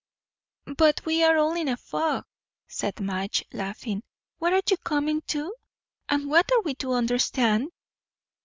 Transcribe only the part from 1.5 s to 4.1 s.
in a fog," said Madge, laughing.